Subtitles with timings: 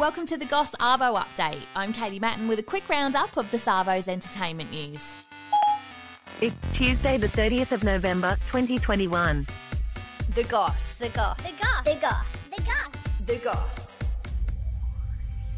[0.00, 1.60] Welcome to the Goss Arvo update.
[1.76, 5.26] I'm Katie Mattin with a quick roundup of the Savo's entertainment news.
[6.40, 9.46] It's Tuesday, the 30th of November, 2021.
[10.34, 10.94] The Goss.
[10.94, 11.36] The goss.
[11.42, 11.82] The goss.
[11.84, 12.26] The goss.
[12.56, 12.88] The goss.
[13.26, 13.89] The Goss.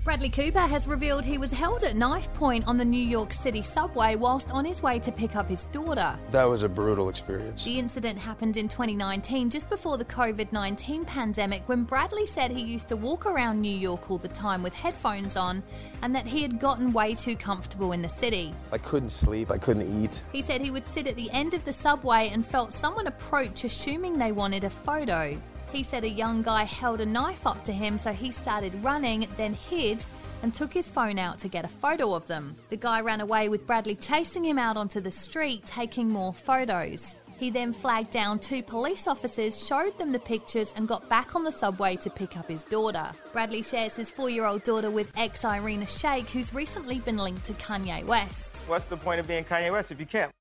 [0.04, 3.62] Bradley Cooper has revealed he was held at knife point on the New York City
[3.62, 6.18] subway whilst on his way to pick up his daughter.
[6.32, 7.62] That was a brutal experience.
[7.62, 12.62] The incident happened in 2019, just before the COVID 19 pandemic, when Bradley said he
[12.62, 15.62] used to walk around New York all the time with headphones on
[16.02, 18.52] and that he had gotten way too comfortable in the city.
[18.72, 20.20] I couldn't sleep, I couldn't eat.
[20.32, 23.62] He said he would sit at the end of the subway and felt someone approach,
[23.62, 25.40] assuming they wanted a photo.
[25.72, 29.26] He said a young guy held a knife up to him, so he started running,
[29.38, 30.04] then hid
[30.42, 32.54] and took his phone out to get a photo of them.
[32.68, 37.16] The guy ran away with Bradley chasing him out onto the street, taking more photos.
[37.38, 41.42] He then flagged down two police officers, showed them the pictures, and got back on
[41.42, 43.10] the subway to pick up his daughter.
[43.32, 47.46] Bradley shares his four year old daughter with ex Irina Shayk, who's recently been linked
[47.46, 48.68] to Kanye West.
[48.68, 50.32] What's the point of being Kanye West if you can't?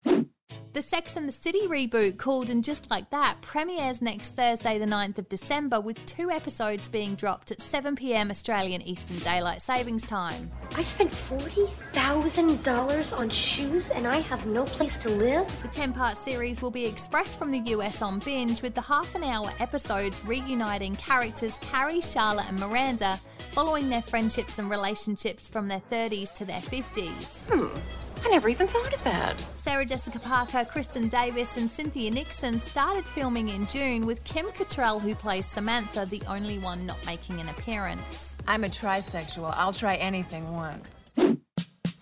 [0.73, 4.85] The Sex and the City reboot, called And Just Like That, premieres next Thursday, the
[4.85, 10.49] 9th of December, with two episodes being dropped at 7pm Australian Eastern Daylight Savings Time.
[10.77, 15.45] I spent $40,000 on shoes and I have no place to live?
[15.61, 19.13] The 10 part series will be expressed from the US on binge, with the half
[19.13, 23.19] an hour episodes reuniting characters Carrie, Charlotte, and Miranda
[23.51, 27.43] following their friendships and relationships from their 30s to their 50s.
[27.49, 27.77] Hmm.
[28.23, 29.35] I never even thought of that.
[29.57, 35.01] Sarah Jessica Parker, Kristin Davis, and Cynthia Nixon started filming in June, with Kim Cattrall,
[35.01, 38.37] who plays Samantha, the only one not making an appearance.
[38.47, 39.51] I'm a trisexual.
[39.55, 41.00] I'll try anything once.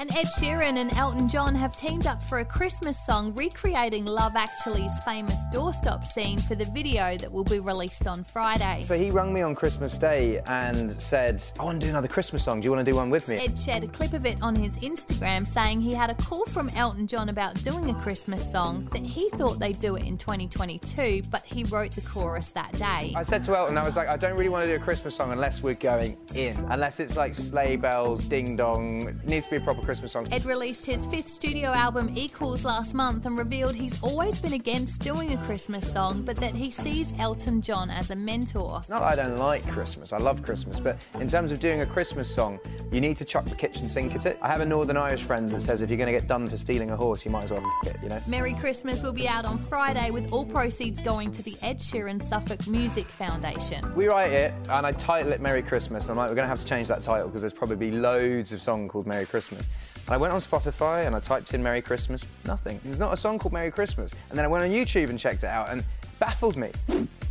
[0.02, 4.38] And Ed Sheeran and Elton John have teamed up for a Christmas song recreating Love
[4.38, 8.84] Actually's famous doorstop scene for the video that will be released on Friday.
[8.86, 12.46] So he rang me on Christmas Day and said, I want to do another Christmas
[12.46, 12.62] song.
[12.62, 13.40] Do you want to do one with me?
[13.40, 16.70] Ed shared a clip of it on his Instagram saying he had a call from
[16.78, 21.24] Elton John about doing a Christmas song, that he thought they'd do it in 2022,
[21.30, 23.14] but he wrote the chorus that day.
[23.18, 25.14] I said to Elton, I was like, I don't really want to do a Christmas
[25.14, 26.56] song unless we're going in.
[26.70, 29.02] Unless it's like sleigh bells, ding dong.
[29.10, 30.28] It needs to be a proper Christmas song.
[30.32, 35.02] Ed released his fifth studio album Equals last month and revealed he's always been against
[35.02, 38.84] doing a Christmas song, but that he sees Elton John as a mentor.
[38.88, 42.32] Not I don't like Christmas, I love Christmas, but in terms of doing a Christmas
[42.32, 42.60] song,
[42.92, 44.38] you need to chuck the kitchen sink at it.
[44.44, 46.56] I have a Northern Irish friend that says if you're going to get done for
[46.56, 48.22] stealing a horse, you might as well it, you know?
[48.28, 52.22] Merry Christmas will be out on Friday with all proceeds going to the Ed Sheeran
[52.22, 53.96] Suffolk Music Foundation.
[53.96, 56.04] We write it and I title it Merry Christmas.
[56.04, 58.54] And I'm like, we're going to have to change that title because there's probably loads
[58.54, 59.68] of songs called Merry Christmas.
[60.06, 62.26] And I went on Spotify and I typed in Merry Christmas.
[62.46, 62.80] Nothing.
[62.84, 64.14] There's not a song called Merry Christmas.
[64.30, 65.84] And then I went on YouTube and checked it out and
[66.20, 66.72] baffled me.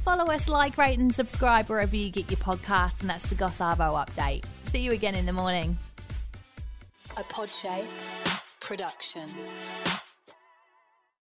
[0.05, 3.59] Follow us, like, rate, and subscribe wherever you get your podcasts, and that's the Goss
[3.59, 4.45] Arvo update.
[4.63, 5.77] See you again in the morning.
[7.17, 7.91] A Podshape
[8.61, 9.29] production.